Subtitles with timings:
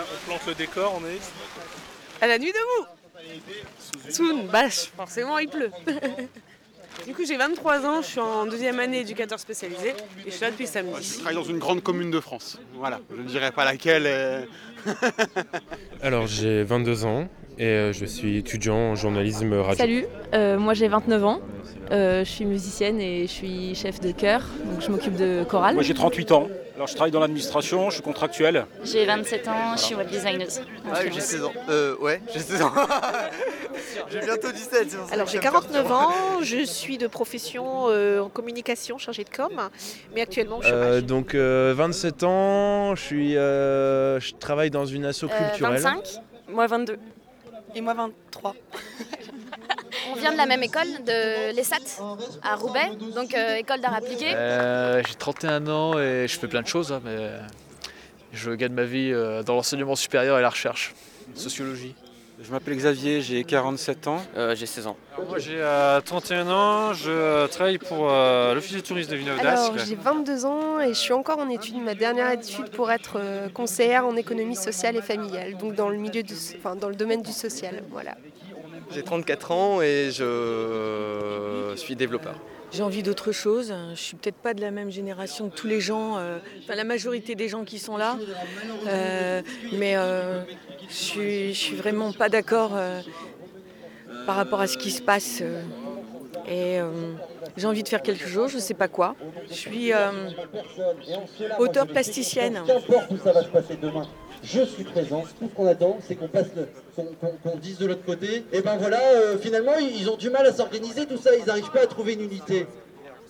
[0.00, 1.20] on plante le décor, on est
[2.20, 2.86] À la nuit debout
[4.10, 5.70] Sous une bâche, forcément il pleut.
[7.08, 9.94] Du coup, j'ai 23 ans, je suis en deuxième année éducateur spécialisé et
[10.26, 11.16] je suis là depuis Je samedi.
[11.18, 12.56] travaille dans une grande commune de France.
[12.74, 14.04] Voilà, je ne dirais pas laquelle.
[14.06, 14.44] euh,
[16.02, 19.76] Alors j'ai 22 ans et euh, je suis étudiant en journalisme radio.
[19.76, 21.40] Salut, euh, moi j'ai 29 ans,
[21.90, 25.74] Euh, je suis musicienne et je suis chef de chœur, donc je m'occupe de chorale.
[25.74, 26.48] Moi j'ai 38 ans.
[26.76, 28.66] Alors je travaille dans l'administration, je suis contractuel.
[28.82, 30.62] J'ai 27 ans, je suis web designeuse.
[30.90, 31.52] Ah, j'ai 16 ans.
[31.68, 32.72] Euh, ouais, j'ai 16 ans.
[34.10, 34.86] j'ai bientôt 17.
[34.90, 35.92] c'est pour ça Alors j'ai ça me 49 perturbe.
[35.92, 39.52] ans, je suis de profession euh, en communication, chargée de com,
[40.14, 45.04] mais actuellement je Euh, donc euh, 27 ans, je, suis, euh, je travaille dans une
[45.04, 45.80] asso culturelle.
[45.82, 45.98] 25
[46.48, 46.96] Moi 22.
[47.74, 48.54] Et moi 23.
[50.10, 52.02] On vient de la même école, de l'ESAT,
[52.42, 54.34] à Roubaix, donc euh, école d'art appliqué.
[54.34, 57.30] Euh, J'ai 31 ans et je fais plein de choses, hein, mais
[58.32, 60.94] je gagne ma vie euh, dans l'enseignement supérieur et la recherche,
[61.34, 61.94] sociologie.
[62.40, 64.20] Je m'appelle Xavier, j'ai 47 ans.
[64.54, 64.96] j'ai 16 ans.
[65.28, 69.78] Moi j'ai euh, 31 ans, je travaille pour euh, l'Office de tourisme de Villeneuve Alors,
[69.78, 73.48] j'ai 22 ans et je suis encore en études, ma dernière étude pour être euh,
[73.48, 77.22] conseillère en économie sociale et familiale, donc dans le milieu du, enfin, dans le domaine
[77.22, 78.16] du social, voilà.
[78.90, 82.34] J'ai 34 ans et je suis développeur.
[82.74, 83.72] J'ai envie d'autre chose.
[83.94, 86.82] Je suis peut-être pas de la même génération que tous les gens, euh, enfin la
[86.82, 88.18] majorité des gens qui sont là.
[88.88, 89.42] Euh,
[89.74, 90.42] mais euh,
[90.88, 92.72] je suis, suis vraiment pas d'accord
[94.26, 95.40] par rapport à ce qui se passe.
[96.48, 96.80] et
[97.56, 99.14] j'ai envie de faire quelque chose, je sais pas quoi.
[99.48, 99.92] Je suis
[101.60, 102.60] auteur plasticienne.
[103.22, 104.08] Ça va se passer demain,
[104.44, 105.24] je suis présent.
[105.38, 106.46] Tout ce qu'on attend, c'est qu'on passe
[106.94, 108.44] qu'on, dise de l'autre côté.
[108.52, 111.70] Et ben voilà, euh, finalement, ils ont du mal à s'organiser, tout ça, ils n'arrivent
[111.70, 112.66] pas à trouver une unité.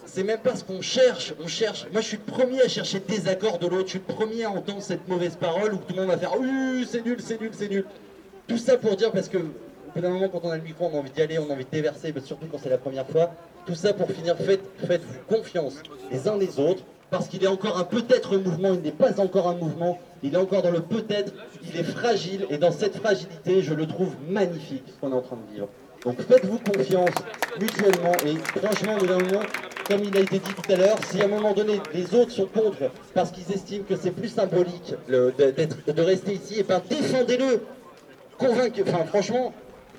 [0.06, 1.86] C'est même pas ce qu'on cherche, on cherche.
[1.92, 3.86] Moi, je suis le premier à chercher le désaccord de l'autre.
[3.86, 6.32] Je suis le premier à entendre cette mauvaise parole où tout le monde va faire
[6.86, 7.84] c'est nul, c'est nul, c'est nul.
[8.46, 9.42] Tout ça pour dire parce que, au
[9.94, 11.64] bout moment, quand on a le micro, on a envie d'y aller, on a envie
[11.64, 13.30] de déverser, mais surtout quand c'est la première fois.
[13.66, 15.76] Tout ça pour finir, faites, faites-vous confiance
[16.12, 19.48] les uns les autres, parce qu'il est encore un peut-être mouvement, il n'est pas encore
[19.48, 21.32] un mouvement, il est encore dans le peut-être,
[21.62, 25.22] il est fragile, et dans cette fragilité, je le trouve magnifique ce qu'on est en
[25.22, 25.68] train de vivre.
[26.04, 27.14] Donc faites-vous confiance
[27.60, 29.44] mutuellement, et franchement, d'un moment,
[29.86, 32.32] comme il a été dit tout à l'heure, si à un moment donné les autres
[32.32, 37.62] sont contre parce qu'ils estiment que c'est plus symbolique de, rester ici, et ben défendez-le,
[38.38, 39.54] convaincez, enfin franchement,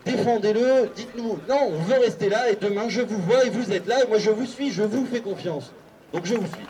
[0.06, 3.88] défendez-le, dites-nous, non, on veut rester là, et demain je vous vois, et vous êtes
[3.88, 5.72] là, et moi je vous suis, je vous fais confiance.
[6.14, 6.66] Donc je vous suis.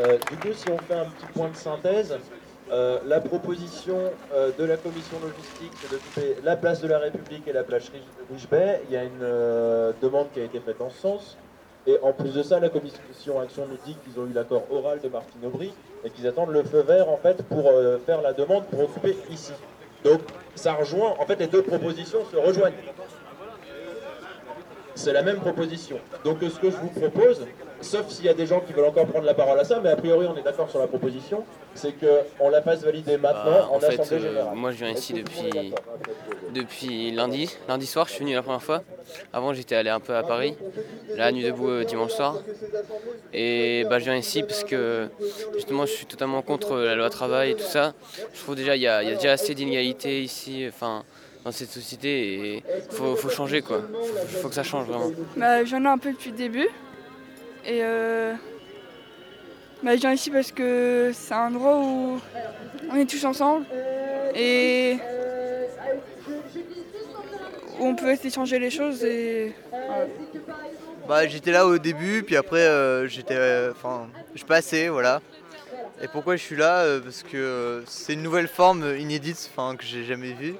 [0.00, 2.16] Euh, du coup, si on fait un petit point de synthèse,
[2.72, 3.98] euh, la proposition
[4.32, 7.88] euh, de la commission logistique, c'est d'occuper la place de la République et la place
[7.90, 8.02] Rich-
[8.32, 8.82] Richebay.
[8.88, 11.36] Il y a une demande qui a été faite en ce sens.
[11.86, 15.00] Et en plus de ça, la commission Action nous dit qu'ils ont eu l'accord oral
[15.00, 15.72] de Martine Aubry
[16.04, 17.70] et qu'ils attendent le feu vert en fait pour
[18.04, 19.52] faire la demande pour occuper ici.
[20.04, 20.20] Donc
[20.54, 22.74] ça rejoint, en fait les deux propositions se rejoignent.
[24.94, 25.98] C'est la même proposition.
[26.24, 27.46] Donc ce que je vous propose,
[27.80, 29.90] sauf s'il y a des gens qui veulent encore prendre la parole à ça, mais
[29.90, 33.68] a priori on est d'accord sur la proposition, c'est qu'on la fasse valider maintenant Bah,
[33.70, 34.54] en, en fait, assemblée euh, générale.
[34.56, 35.72] moi je viens ici depuis,
[36.52, 37.50] depuis lundi.
[37.68, 38.82] Lundi soir, je suis venu la première fois.
[39.32, 40.54] Avant, j'étais allé un peu à Paris,
[41.16, 42.36] la nuit debout euh, dimanche soir.
[43.32, 45.08] Et bah, je viens ici parce que
[45.54, 47.92] justement, je suis totalement contre la loi travail et tout ça.
[48.34, 51.04] Je trouve déjà il y, a il y a déjà assez d'inégalités ici, enfin,
[51.44, 53.80] dans cette société, et il faut, faut changer quoi.
[54.28, 55.10] Faut, faut que ça change vraiment.
[55.36, 56.68] Bah, j'en ai un peu depuis le début.
[57.64, 58.32] Et euh,
[59.82, 62.20] bah, je viens ici parce que c'est un endroit où
[62.90, 63.66] on est tous ensemble
[64.34, 64.96] et
[67.78, 69.04] où on peut échanger les choses.
[69.04, 69.54] Et.
[71.08, 73.36] Bah, j'étais là au début, puis après, euh, j'étais.
[73.36, 75.20] euh, Enfin, je passais, voilà.
[76.02, 76.78] Et pourquoi je suis là?
[76.80, 80.54] Euh, Parce que c'est une nouvelle forme inédite enfin, que j'ai jamais vue.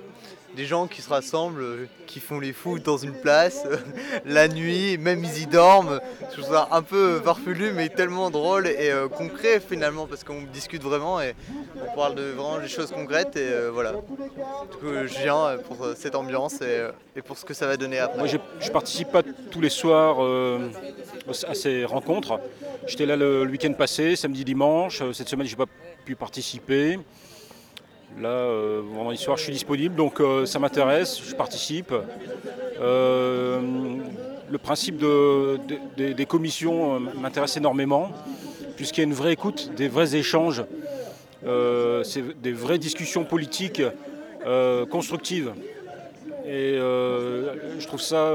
[0.56, 3.62] Des gens qui se rassemblent, euh, qui font les fous dans une place,
[4.24, 6.00] la nuit, même ils y dorment.
[6.28, 10.42] Je trouve ça un peu farfelu, mais tellement drôle et euh, concret finalement, parce qu'on
[10.52, 11.34] discute vraiment et
[11.88, 13.36] on parle de vraiment des choses concrètes.
[13.36, 13.94] Et euh, voilà.
[14.82, 16.90] Je viens euh, pour euh, cette ambiance et, euh,
[17.24, 18.18] pour ce que ça va donner après.
[18.18, 19.22] Moi, j'ai- je participe pas
[19.52, 20.68] tous les soirs euh,
[21.46, 22.40] à ces rencontres.
[22.88, 25.00] J'étais là le, le week-end passé, samedi, dimanche.
[25.00, 25.66] Euh, Cette semaine, j'ai pas
[26.04, 26.98] pu participer.
[28.18, 31.92] Là, euh, vendredi soir, je suis disponible, donc euh, ça m'intéresse, je participe.
[32.80, 33.60] Euh,
[34.50, 35.58] le principe de-
[35.96, 38.10] de- des- commissions m'intéresse énormément,
[38.76, 40.64] puisqu'il y a une vraie écoute, des vrais échanges,
[42.04, 43.82] c'est des vraies discussions politiques
[44.90, 45.52] constructives.
[46.46, 48.32] Et je trouve ça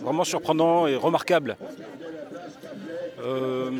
[0.00, 1.56] vraiment surprenant et remarquable.
[3.20, 3.70] Euh,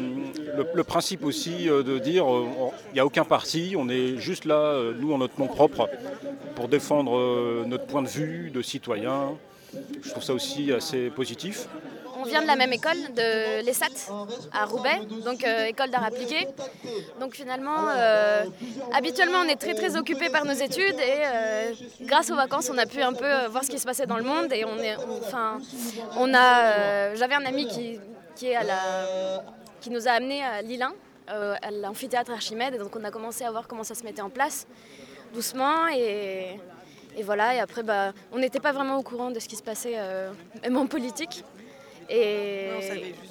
[0.74, 2.26] le, principe aussi de dire
[2.90, 5.88] il n'y a aucun parti, on est juste là, nous en notre nom propre,
[6.56, 9.36] pour défendre notre point de vue de citoyen.
[10.02, 11.68] Je trouve ça aussi assez positif.
[12.20, 14.10] On vient de la même école, de l'ESAT,
[14.52, 16.48] à Roubaix, donc euh, école d'art appliqué.
[17.20, 18.44] Donc finalement, euh,
[18.92, 22.78] habituellement, on est très très occupé par nos études et euh, grâce aux vacances, on
[22.78, 24.52] a pu un peu voir ce qui se passait dans le monde.
[24.52, 24.96] Et on est,
[25.26, 25.60] enfin,
[26.16, 28.00] on a, j'avais un ami qui,
[29.80, 30.92] qui nous a amenés à Lilin,
[31.26, 34.66] à l'amphithéâtre Archimède, donc on a commencé à voir comment ça se mettait en place
[35.34, 35.88] doucement.
[35.88, 36.58] Et
[37.24, 39.96] voilà, et après, bah, on n'était pas vraiment au courant de ce qui se passait,
[40.62, 41.44] même en politique.
[42.08, 42.70] Et...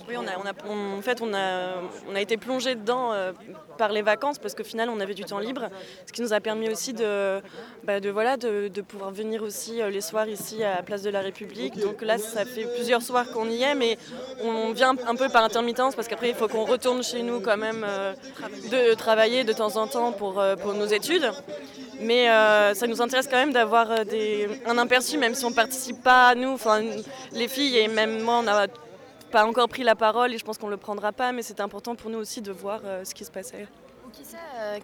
[0.07, 3.31] oui, on a, en fait, on a, on a été plongé dedans euh,
[3.77, 5.69] par les vacances parce qu'au final, on avait du temps libre,
[6.05, 7.41] ce qui nous a permis aussi de,
[7.83, 11.01] bah, de voilà, de, de, pouvoir venir aussi euh, les soirs ici à la Place
[11.01, 11.79] de la République.
[11.79, 13.97] Donc là, ça fait plusieurs soirs qu'on y est, mais
[14.43, 17.57] on, vient un peu par intermittence parce qu'après, il faut qu'on retourne chez nous quand
[17.57, 18.13] même, euh,
[18.71, 21.31] de travailler de temps en temps pour, pour nos études.
[21.99, 25.55] Mais euh, ça nous intéresse quand même d'avoir euh, un aperçu, même si on ne
[25.55, 26.81] participe pas, nous, enfin,
[27.31, 28.67] les filles et même moi, on n'a
[29.31, 31.59] pas encore pris la parole et je pense qu'on ne le prendra pas, mais c'est
[31.59, 33.67] important pour nous aussi de voir euh, ce qui se passait.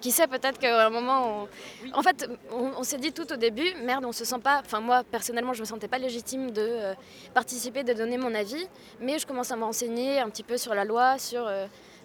[0.01, 1.47] Qui sait, peut-être qu'à un moment,
[1.93, 5.01] en fait, on, s'est dit tout au début, merde, on se sent pas, enfin moi
[5.09, 6.93] personnellement, je me sentais pas légitime de
[7.33, 8.67] participer, de donner mon avis,
[8.99, 11.49] mais je commence à me renseigner un petit peu sur la loi, sur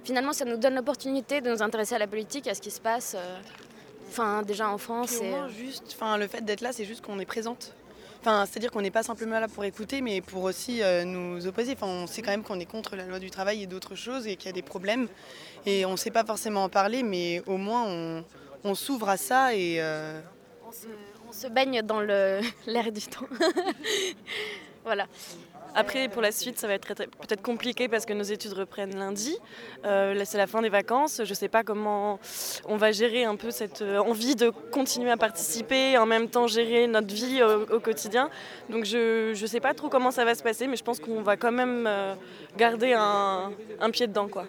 [0.04, 2.80] finalement, ça nous donne l'opportunité de nous intéresser à la politique, à ce qui se
[2.80, 3.16] passe.
[4.08, 5.10] Enfin, déjà en France.
[5.10, 7.74] c'est juste, enfin, le fait d'être là, c'est juste qu'on est présente.
[8.20, 11.72] Enfin, c'est-à-dire qu'on n'est pas simplement là pour écouter, mais pour aussi euh, nous opposer.
[11.72, 14.26] Enfin, on sait quand même qu'on est contre la loi du travail et d'autres choses
[14.26, 15.08] et qu'il y a des problèmes.
[15.66, 18.24] Et on ne sait pas forcément en parler, mais au moins
[18.64, 19.76] on, s'ouvre à ça et.
[19.78, 20.20] Euh,
[20.66, 22.00] on, se, baigne dans
[22.66, 23.26] l'air du temps.
[24.84, 25.06] voilà.
[25.74, 29.36] Après, pour la suite, ça va être peut-être compliqué parce que nos études reprennent lundi.
[29.84, 31.20] Euh, c'est la fin des vacances.
[31.24, 32.18] Je ne sais pas comment
[32.66, 36.28] on va gérer un peu cette euh, envie de continuer à participer et en même
[36.28, 38.30] temps gérer notre vie au, quotidien.
[38.70, 41.22] Donc je ne sais pas trop comment ça va se passer, mais je pense qu'on
[41.22, 42.14] va quand même euh,
[42.56, 43.52] garder un,
[43.92, 44.28] pied dedans.
[44.28, 44.46] Quoi.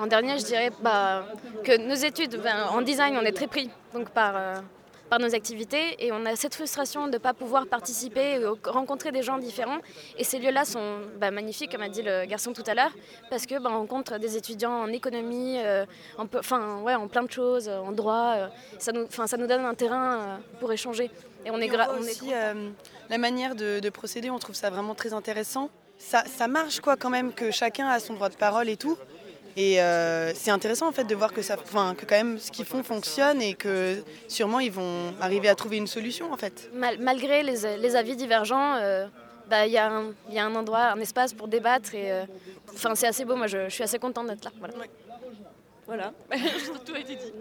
[0.00, 1.26] En dernier, je dirais bah,
[1.64, 4.62] que nos études en design, on est très pris donc par
[5.08, 9.22] par nos activités et on a cette frustration de ne pas pouvoir participer, rencontrer des
[9.22, 9.78] gens différents.
[10.18, 12.92] Et ces lieux-là sont bah, magnifiques, comme a dit le garçon tout à l'heure,
[13.30, 15.84] parce que bah, on rencontre des étudiants en économie, euh,
[16.18, 18.34] en, enfin, ouais, en plein de choses, en droit.
[18.36, 18.48] Euh,
[18.78, 21.10] ça, nous, ça nous donne un terrain euh, pour échanger.
[21.44, 22.32] Et on est, on aussi
[23.08, 25.70] la manière de, procéder, on trouve ça vraiment très intéressant.
[25.98, 28.98] Ça, ça marche quoi quand même que chacun a son droit de parole et tout.
[29.56, 32.66] Et euh, c'est intéressant en fait de voir que, ça, que quand même ce qu'ils
[32.66, 36.70] font fonctionne et que sûrement ils vont arriver à trouver une solution en fait.
[36.74, 39.06] malgré les, avis divergents, euh,
[39.48, 42.24] bah, il y, a un endroit, un espace pour débattre et euh,
[42.94, 43.34] c'est assez beau.
[43.34, 44.50] Moi je, suis assez contente d'être là.
[44.58, 44.74] Voilà.
[45.86, 46.12] Voilà,
[46.84, 47.32] tout a été dit.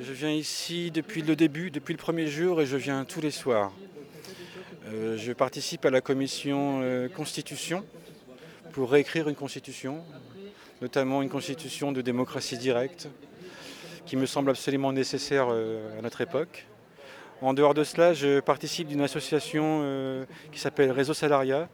[0.00, 3.30] Je viens ici depuis le début, depuis le premier jour et je viens tous les
[3.30, 3.70] soirs.
[4.90, 6.82] je participe à la commission
[7.14, 7.84] constitution
[8.72, 10.02] pour réécrire une constitution
[10.82, 13.08] notamment une constitution de démocratie directe,
[14.06, 16.66] qui me semble absolument nécessaire euh, à notre époque.
[17.40, 21.68] En dehors de cela, je participe d'une association euh, qui s'appelle Réseau Salariat,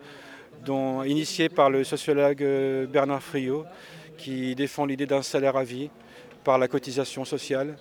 [1.07, 3.65] initiée par le sociologue euh, Bernard Friot,
[4.17, 5.91] qui défend l'idée d'un salaire à vie
[6.45, 7.77] par la cotisation sociale,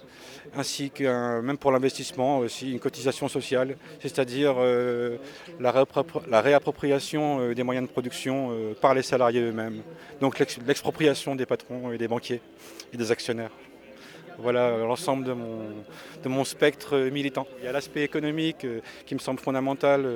[0.56, 5.18] ainsi que même pour l'investissement aussi, une cotisation sociale, c'est-à-dire euh,
[5.60, 9.82] la, réappropriation euh, des moyens de production euh, par les salariés eux-mêmes,
[10.20, 12.42] donc l'expropriation des patrons et des banquiers
[12.94, 13.52] et des actionnaires.
[14.42, 15.60] Voilà l'ensemble de mon,
[16.24, 17.46] de mon, spectre militant.
[17.60, 18.66] Il y a l'aspect économique
[19.06, 20.08] qui me semble fondamental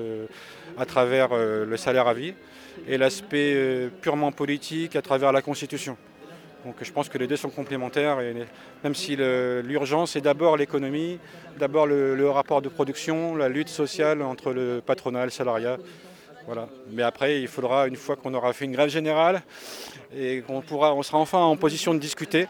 [0.78, 2.34] à travers le salaire à vie
[2.88, 5.98] et l'aspect purement politique à travers la Constitution.
[6.66, 8.34] Donc je pense que les deux sont complémentaires, et
[8.84, 11.20] même si l'urgence est d'abord l'économie,
[11.60, 15.78] d'abord le, rapport de production, la lutte sociale entre le patronat et le salariat.
[16.46, 16.68] Voilà.
[16.92, 19.44] Mais après, il faudra, une fois qu'on aura fait une grève générale
[20.16, 22.48] et qu'on pourra, on sera enfin en position de discuter,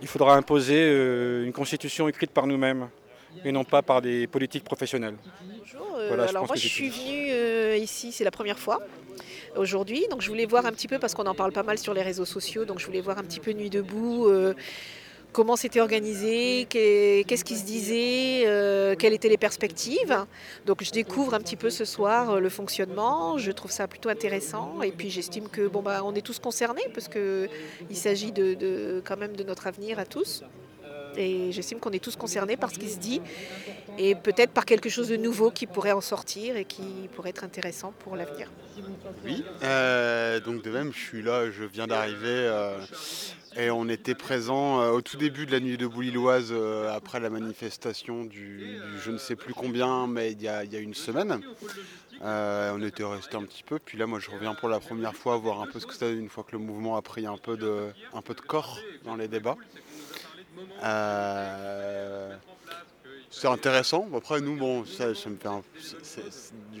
[0.00, 2.88] il faudra imposer euh, une constitution écrite par nous-mêmes
[3.44, 5.16] et non pas par des politiques professionnelles.
[5.58, 8.80] Bonjour, euh, alors moi je suis venue euh, ici, c'est la première fois
[9.56, 10.06] aujourd'hui.
[10.10, 12.02] Donc je voulais voir un petit peu, parce qu'on en parle pas mal sur les
[12.02, 14.26] réseaux sociaux, donc je voulais voir un petit peu Nuit debout.
[14.26, 14.54] Euh,
[15.32, 20.26] comment c'était organisé, qu'est-ce qui se disait, euh, quelles étaient les perspectives.
[20.66, 24.82] Donc je découvre un petit peu ce soir le fonctionnement, je trouve ça plutôt intéressant
[24.82, 29.16] et puis j'estime que bon bah on est tous concernés parce qu'il s'agit de, quand
[29.16, 30.42] même de notre avenir à tous.
[31.16, 33.20] Et j'estime qu'on est tous concernés par ce qui se dit
[33.98, 37.44] et peut-être par quelque chose de nouveau qui pourrait en sortir et qui pourrait être
[37.44, 38.48] intéressant pour l'avenir.
[39.24, 42.78] Oui, euh, donc de même, je suis là, je viens d'arriver euh,
[43.56, 46.54] et on était présent euh, au tout début de la nuit de Boulilloise
[46.88, 51.40] après la manifestation du, je ne sais plus combien, mais il y a, une semaine.
[52.22, 55.36] on était resté un petit peu, puis là moi je reviens pour la première fois
[55.36, 57.56] voir un peu ce que c'était une fois que le mouvement a pris un peu
[57.56, 59.56] de, un peu de corps dans les débats.
[60.82, 62.34] Euh,
[63.30, 64.08] c'est intéressant.
[64.14, 65.62] Après, nous, bon, ça, me fait un...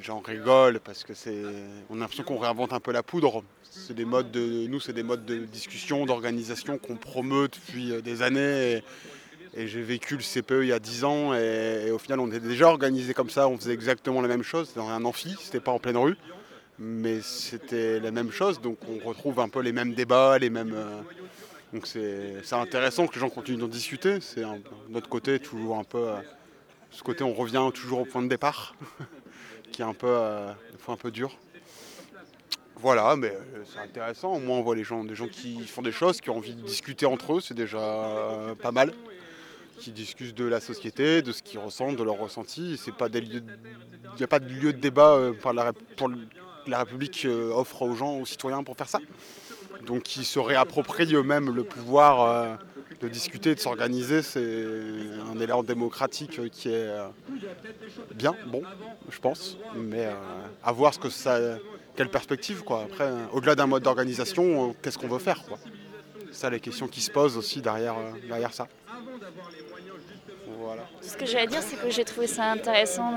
[0.02, 1.42] J'en rigole parce que c'est.
[1.88, 3.44] On a l'impression qu'on réinvente un peu la poudre.
[3.62, 4.66] C'est des modes de.
[4.66, 8.82] Nous, c'est des modes de discussion, d'organisation qu'on promeut depuis euh, des années.
[9.54, 12.38] Et, j'ai vécu le CPE il y a 10 ans et, au final, on était
[12.38, 13.48] déjà organisé comme ça.
[13.48, 14.68] On faisait exactement la même chose.
[14.68, 16.16] C'était dans un amphi, c'était pas en pleine rue.
[16.78, 18.60] Mais c'était la même chose.
[18.60, 20.72] Donc, on retrouve un peu les mêmes débats, les mêmes.
[20.74, 21.00] Euh,
[21.72, 24.20] donc c'est intéressant que les gens continuent d'en discuter.
[24.20, 24.58] C'est d'un
[24.94, 26.16] autre côté toujours un peu, euh,
[26.90, 28.74] ce côté on revient toujours au point de départ,
[29.72, 30.52] qui est un peu, euh,
[30.88, 31.36] un peu dur.
[32.76, 34.32] Voilà, mais euh, c'est intéressant.
[34.32, 36.54] Au moins on voit les gens, des gens qui font des choses, qui ont envie
[36.54, 38.92] de discuter entre eux, c'est déjà pas mal.
[39.78, 42.78] Qui discutent de la société, de ce qu'ils ressentent, de leurs ressentis.
[42.82, 43.42] C'est pas des il
[44.18, 46.10] n'y a pas de lieu de débat par la, pour
[46.66, 48.98] la République offre aux gens, aux citoyens pour faire ça
[49.86, 52.54] donc qui se réapproprient eux-mêmes le pouvoir euh,
[53.00, 54.22] de discuter, de s'organiser.
[54.22, 54.64] C'est
[55.32, 57.08] un élan démocratique qui est euh,
[58.14, 58.62] bien, bon,
[59.10, 60.14] je pense, mais euh,
[60.62, 61.38] à voir ce que ça,
[61.96, 62.82] quelle perspective quoi.
[62.82, 65.58] Après, au-delà d'un mode d'organisation, qu'est-ce qu'on veut faire quoi.
[66.32, 67.96] Ça les questions qui se posent aussi derrière,
[68.28, 68.68] derrière ça.
[71.00, 73.14] Ce que j'allais dire, c'est que j'ai trouvé ça intéressant.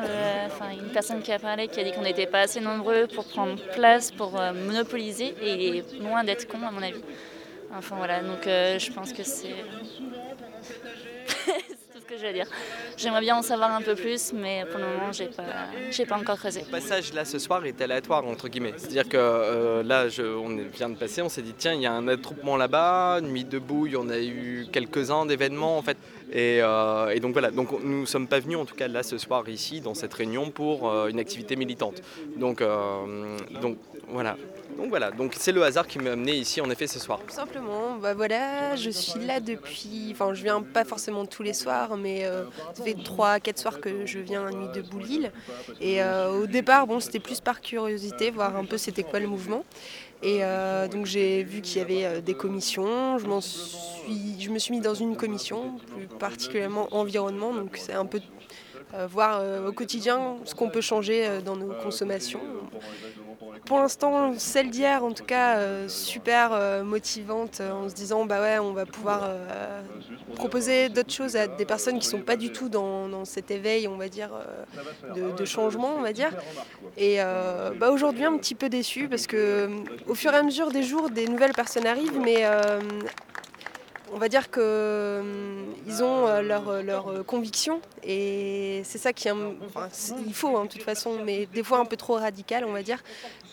[0.71, 3.55] une personne qui a parlé, qui a dit qu'on n'était pas assez nombreux pour prendre
[3.73, 7.03] place, pour euh, monopoliser, et loin d'être con, à mon avis.
[7.75, 9.55] Enfin voilà, donc euh, je pense que c'est.
[12.17, 12.47] Je dire.
[12.97, 15.43] J'aimerais bien en savoir un peu plus, mais pour le moment, j'ai pas,
[15.91, 16.61] j'ai pas encore creusé.
[16.61, 18.73] Le passage là ce soir est aléatoire entre guillemets.
[18.77, 21.93] C'est-à-dire que euh, là, on vient de passer, on s'est dit tiens, il y a
[21.93, 25.97] un attroupement là-bas, nuit debout, il y en a eu quelques-uns d'événements en fait.
[26.35, 29.17] Euh, et, donc voilà, donc nous ne sommes pas venus en tout cas là ce
[29.17, 32.01] soir ici dans cette réunion pour euh, une activité militante.
[32.37, 33.77] Donc, euh, donc
[34.07, 34.37] voilà.
[34.77, 37.19] Donc voilà, donc c'est le hasard qui m'a amené ici en effet ce soir.
[37.27, 41.53] Tout simplement, bah voilà, je suis là depuis, enfin je viens pas forcément tous les
[41.53, 42.25] soirs, mais
[42.73, 45.31] ça fait 3-4 soirs que je viens à Nuit de Boulil.
[45.79, 49.63] Et au départ, bon, c'était plus par curiosité, voir un peu c'était quoi le mouvement.
[50.23, 53.17] Et euh, donc j'ai vu qu'il y avait euh, des commissions.
[53.17, 57.53] Je, suis, je me suis mis dans une commission, plus particulièrement environnement.
[57.53, 58.21] Donc c'est un peu euh,
[59.07, 62.39] voir au quotidien ce qu'on peut changer dans nos consommations
[63.65, 68.25] pour l'instant, celle d'hier, en tout cas, euh, super euh, motivante euh, en se disant
[68.25, 69.29] bah ouais, on va pouvoir
[70.35, 73.97] proposer d'autres choses à des personnes qui sont pas du tout dans, cet éveil, on
[73.97, 74.31] va dire,
[75.15, 76.31] de, changement, on va dire.
[76.97, 77.19] Et
[77.79, 79.69] bah, aujourd'hui, un petit peu déçu parce que
[80.07, 82.43] au fur et à mesure des jours, des nouvelles personnes arrivent, mais
[84.13, 85.63] on va dire qu'ils euh,
[86.01, 91.19] ont euh, leur, euh, conviction et c'est ça qui il faut hein, de toute façon,
[91.25, 93.01] mais des fois un peu trop radical, on va dire.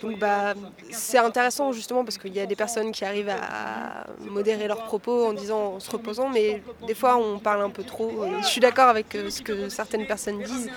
[0.02, 0.54] Donc bah,
[0.90, 5.26] c'est intéressant justement parce qu'il y a des personnes qui arrivent à modérer leurs propos
[5.26, 8.24] en disant, en se reposant, mais des fois on parle un peu trop.
[8.40, 10.70] je suis d'accord avec ce que certaines personnes disent,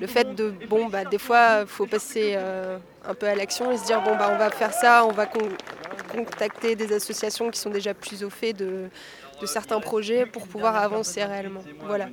[0.00, 3.84] le fait de, bon, bah, des fois faut passer un peu à l'action et se
[3.84, 5.26] dire, bon, bah, on va faire ça, on va
[6.06, 8.88] contacter des associations qui sont déjà plus au fait de
[9.40, 11.62] de certains projets pour pouvoir avancer réellement.
[11.86, 12.08] Voilà.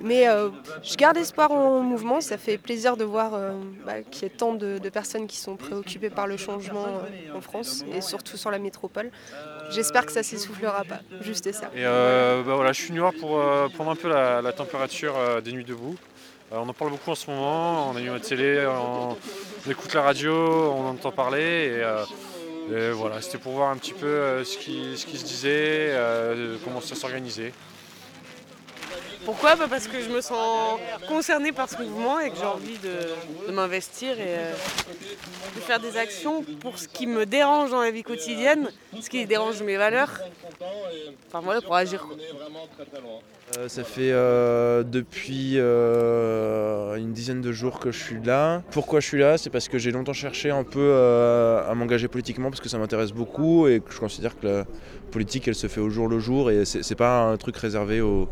[0.00, 0.50] Mais euh,
[0.82, 3.52] je garde espoir en mouvement, ça fait plaisir de voir euh,
[3.84, 7.40] bah, qu'il y a tant de, personnes qui sont préoccupées par le changement euh, en
[7.40, 9.10] France et surtout sur la métropole.
[9.70, 11.70] J'espère que ça s'essoufflera pas, juste ça.
[11.74, 13.40] Et bah, voilà, je suis venu voir pour
[13.72, 15.96] prendre un peu la, température des nuits debout.
[16.52, 19.16] on en parle beaucoup en ce moment, on a eu la télé, on,
[19.70, 21.82] écoute la radio, on entend parler.
[22.70, 25.90] Et voilà, c'était pour voir un petit peu euh, ce, qui, ce qui se disait,
[25.90, 27.52] euh, comment ça s'organisait.
[29.26, 30.78] Pourquoi bah, Parce que je me sens
[31.08, 34.52] concernée par ce mouvement et que j'ai envie de, m'investir et euh,
[35.56, 38.68] de faire des actions pour ce qui me dérange dans la vie quotidienne,
[39.00, 40.20] ce qui dérange mes valeurs.
[41.26, 42.06] Enfin voilà, pour agir.
[43.58, 48.62] Euh, ça fait euh, depuis une dizaine de jours que je suis là.
[48.70, 49.38] Pourquoi je suis là?
[49.38, 50.94] C'est parce que j'ai longtemps cherché un peu
[51.68, 54.64] à m'engager politiquement parce que ça m'intéresse beaucoup et que je considère que la
[55.10, 58.28] politique elle se fait au jour le jour et c'est pas un truc réservé aux,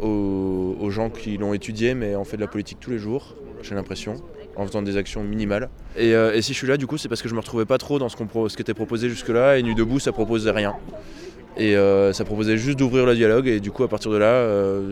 [0.00, 3.74] aux gens qui l'ont étudié mais on fait de la politique tous les jours, j'ai
[3.74, 4.16] l'impression
[4.56, 5.70] en faisant des actions minimales.
[5.96, 7.78] Et, et, si je suis là, du coup, c'est parce que je me retrouvais pas
[7.78, 10.74] trop dans ce, qu'on, ce qui était proposé jusque-là, et Nu Debout, ça proposait rien.
[11.56, 11.74] Et
[12.12, 14.46] ça proposait juste d'ouvrir le dialogue et du coup à partir de là,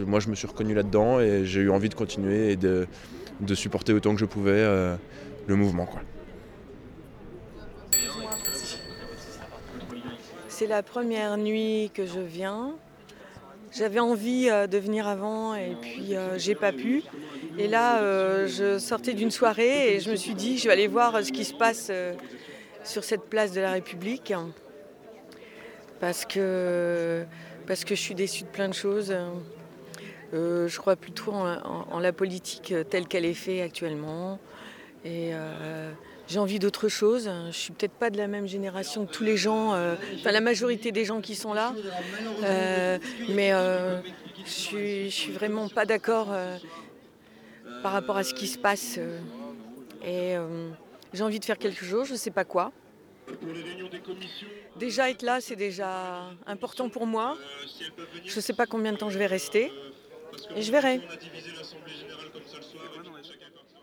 [0.06, 2.86] moi je me suis reconnu là-dedans et j'ai eu envie de continuer et de,
[3.54, 4.64] supporter autant que je pouvais
[5.46, 5.88] le mouvement.
[10.48, 12.74] C'est la première nuit que je viens.
[13.76, 17.02] J'avais envie euh, de venir avant et puis euh, j'ai pas pu.
[17.58, 20.86] Et là, euh, je sortais d'une soirée et je me suis dit, je vais aller
[20.86, 21.90] voir ce qui se passe
[22.84, 24.32] sur cette place de la République.
[26.00, 27.24] Parce que,
[27.66, 29.14] parce que je suis déçue de plein de choses.
[30.32, 34.38] je crois plutôt en, la politique telle qu'elle est faite actuellement.
[35.04, 35.32] Et
[36.28, 37.30] j'ai envie d'autre chose.
[37.50, 40.40] Je suis peut-être pas de la même génération que tous les gens, euh, enfin la
[40.40, 41.74] majorité des gens qui sont là.
[42.44, 42.98] Euh,
[43.30, 44.00] mais euh,
[44.44, 46.28] je, suis, suis vraiment pas d'accord
[47.82, 48.98] par rapport à ce qui se passe.
[50.04, 50.36] et
[51.14, 52.72] j'ai envie de faire quelque chose, je ne sais pas quoi.
[54.76, 57.36] Déjà être là, c'est déjà important pour moi.
[58.24, 59.72] Je ne sais pas combien de temps je vais rester.
[60.54, 61.00] Et je verrai.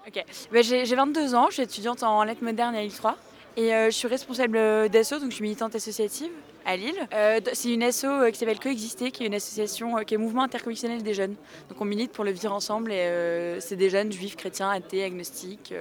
[0.08, 0.24] Ok.
[0.52, 3.18] Bah, j'ai 22 ans, je suis étudiante en lettres modernes à Lille 3.
[3.58, 4.58] Et euh, je suis responsable
[4.90, 6.30] d'ASSO, donc je suis militante associative
[6.66, 7.08] à Lille.
[7.14, 10.44] Euh, c'est une asso euh, qui s'appelle Coexister, qui est une association qui est mouvement
[10.44, 11.36] intercommissionnel des jeunes.
[11.70, 15.74] Donc on milite pour le vivre ensemble et c'est des jeunes juifs, chrétiens, athées, agnostiques,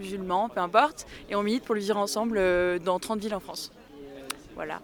[0.00, 1.06] musulmans, peu importe.
[1.30, 2.40] Et on milite pour le vivre ensemble
[2.80, 3.72] dans 30 villes en France.
[4.54, 4.80] Voilà.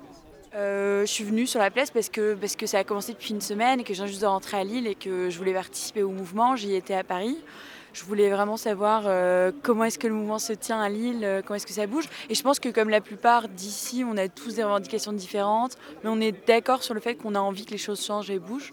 [0.54, 3.40] je suis venue sur la place parce que, parce que ça a commencé depuis une
[3.40, 6.10] semaine et que viens juste de rentrer à Lille et que je voulais participer au
[6.10, 6.54] mouvement.
[6.54, 7.36] J'y étais à Paris
[7.92, 11.42] je voulais vraiment savoir euh, comment est-ce que le mouvement se tient à Lille, euh,
[11.42, 12.04] comment est-ce que ça bouge.
[12.28, 16.10] Et je pense que comme la plupart d'ici, on a tous des revendications différentes, mais
[16.10, 18.72] on est d'accord sur le fait qu'on a envie que les choses changent et bougent.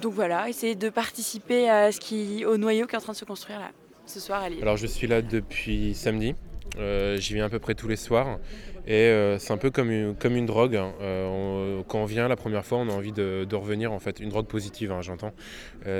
[0.00, 3.18] Donc voilà, essayer de participer à ce qui, au noyau qui est en train de
[3.18, 3.70] se construire là,
[4.06, 4.62] ce soir à Lille.
[4.62, 6.34] Alors je suis là depuis samedi.
[6.78, 8.38] Euh, j'y viens à peu près tous les soirs.
[8.86, 10.76] Et euh, c'est un peu comme une, drogue.
[10.76, 10.92] Hein.
[11.00, 14.20] Euh, quand on vient la première fois, on a envie de, revenir en fait.
[14.20, 15.32] Une drogue positive, hein, j'entends.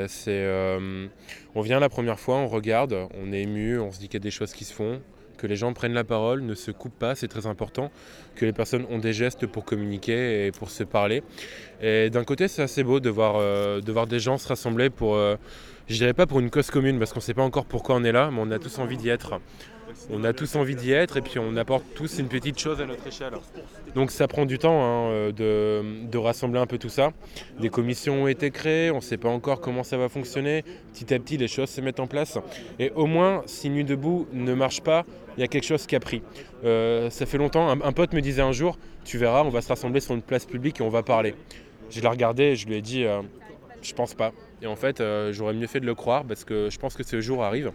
[0.08, 0.46] c'est,
[1.54, 4.22] on vient la première fois, on regarde, on est ému, on se dit qu'il y
[4.22, 5.00] a des choses qui se font,
[5.38, 7.90] que les gens prennent la parole, ne se coupent pas, c'est très important,
[8.34, 11.22] que les personnes ont des gestes pour communiquer et pour se parler.
[11.80, 15.16] Et d'un côté, c'est assez beau de voir des gens se rassembler pour,
[15.86, 18.04] je dirais pas pour une cause commune, parce qu'on ne sait pas encore pourquoi on
[18.04, 19.40] est là, mais on a tous envie d'y être
[20.10, 22.86] on a tous envie d'y être et puis on apporte tous une petite chose à
[22.86, 23.34] notre échelle.
[23.94, 27.12] Donc ça prend du temps hein, de, rassembler un peu tout ça.
[27.60, 30.64] Des commissions ont été créées, on ne sait pas encore comment ça va fonctionner.
[30.92, 32.38] Petit à petit, les choses se mettent en place.
[32.78, 35.04] Et au moins, si Nuit debout ne marche pas,
[35.36, 36.22] il y a quelque chose qui a pris.
[36.64, 39.68] Euh, ça fait longtemps, un, pote me disait un jour, tu verras, on va se
[39.68, 41.34] rassembler sur une place publique et on va parler.
[41.90, 43.22] Je l'ai regardé et je lui ai dit, euh,
[43.82, 44.32] je pense pas.
[44.62, 47.02] Et en fait, euh, j'aurais mieux fait de le croire parce que je pense que
[47.02, 47.72] ce jour arrive.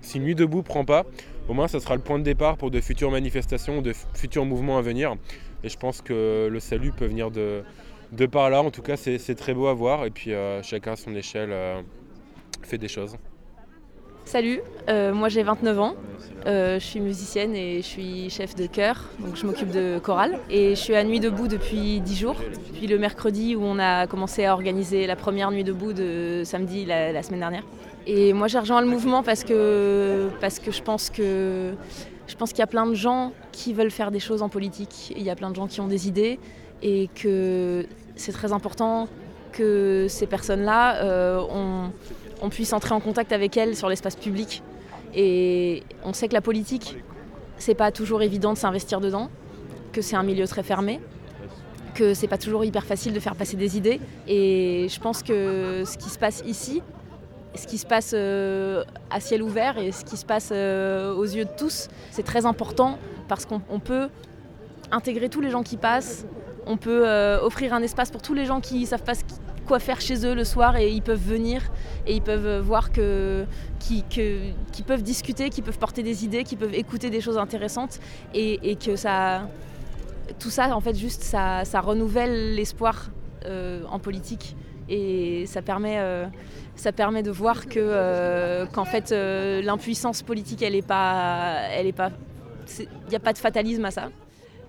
[0.00, 1.04] Si Nuit debout prend pas,
[1.50, 4.78] au moins ça sera le point de départ pour de futures manifestations, de futurs mouvements
[4.78, 5.16] à venir.
[5.64, 7.64] Et je pense que le salut peut venir de,
[8.12, 8.62] de par là.
[8.62, 10.06] En tout cas, c'est très beau à voir.
[10.06, 11.82] Et puis euh, chacun à son échelle euh,
[12.62, 13.16] fait des choses.
[14.26, 15.94] Salut, euh, moi j'ai 29 ans,
[16.46, 20.38] je suis musicienne et je suis chef de chœur, donc je m'occupe de chorale.
[20.50, 22.36] Et je suis à Nuit debout depuis 10 jours,
[22.68, 26.84] depuis le mercredi où on a commencé à organiser la première Nuit debout de samedi
[26.84, 27.64] la semaine dernière.
[28.06, 31.74] Et moi j'ai rejoint le mouvement parce que, parce que je pense que
[32.26, 35.12] je pense qu'il y a plein de gens qui veulent faire des choses en politique.
[35.16, 36.38] Il y a plein de gens qui ont des idées
[36.82, 37.84] et que
[38.14, 39.08] c'est très important
[39.52, 41.90] que ces personnes-là, euh,
[42.40, 44.62] on, puisse entrer en contact avec elles sur l'espace public.
[45.14, 46.96] Et on sait que la politique,
[47.58, 49.28] c'est pas toujours évident de s'investir dedans,
[49.92, 51.00] que c'est un milieu très fermé,
[51.94, 54.00] que c'est pas toujours hyper facile de faire passer des idées.
[54.28, 56.80] Et je pense que ce qui se passe ici,
[57.54, 61.24] ce qui se passe euh, à ciel ouvert et ce qui se passe euh, aux
[61.24, 64.08] yeux de tous, c'est très important parce qu'on peut
[64.90, 66.26] intégrer tous les gens qui passent,
[66.66, 69.14] on peut euh, offrir un espace pour tous les gens qui ne savent pas
[69.66, 71.62] quoi faire chez eux le soir et ils peuvent venir
[72.06, 73.44] et ils peuvent voir que,
[74.86, 78.00] peuvent discuter, qu'ils peuvent porter des idées, qu'ils peuvent écouter des choses intéressantes
[78.34, 79.48] et, que ça,
[80.40, 83.10] tout ça en fait juste ça renouvelle l'espoir
[83.46, 84.56] en politique
[84.90, 85.98] et ça permet
[86.80, 91.92] ça permet de voir que euh, qu'en fait euh, l'impuissance politique elle est pas elle
[91.92, 92.10] pas
[92.78, 94.10] il n'y a pas de fatalisme à ça.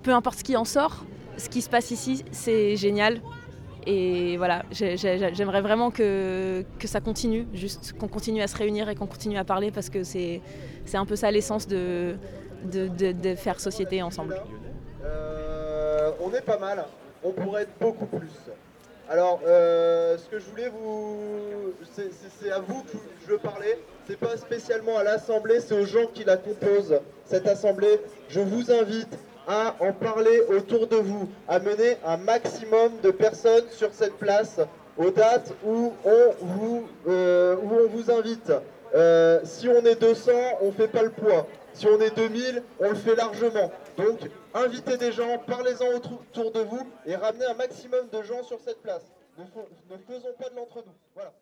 [0.04, 1.06] Peu importe ce qui en sort
[1.38, 3.22] ce qui se passe ici c'est génial.
[3.88, 8.96] Et voilà j'aimerais vraiment que, que ça continue juste qu'on continue à se réunir et
[8.96, 10.42] qu'on continue à parler parce que c'est
[10.86, 12.16] c'est un peu ça l'essence de
[12.64, 14.40] de, faire société ensemble.
[15.04, 16.86] Euh, on est pas mal.
[17.24, 18.30] On pourrait être beaucoup plus
[19.12, 21.18] alors, euh, ce que je voulais vous.
[21.94, 23.78] C'est à vous que je veux parler.
[24.08, 28.00] C'est pas spécialement à l'Assemblée, c'est aux gens qui la composent, cette Assemblée.
[28.30, 29.10] Je vous invite
[29.50, 34.62] à en parler autour de vous, à mener un maximum de personnes sur cette place
[34.98, 37.58] aux dates où on vous, euh,
[38.18, 38.54] invite.
[38.96, 41.48] Euh, si on est 200, on fait pas le poids.
[41.74, 43.72] Si on est 2000, on le fait largement.
[43.98, 44.20] Donc,
[44.54, 48.82] invitez des gens, parlez-en autour de vous et ramenez un maximum de gens sur cette
[48.82, 49.04] place.
[49.38, 50.94] Ne, faisons pas de l'entre-nous.
[51.16, 51.34] Voilà.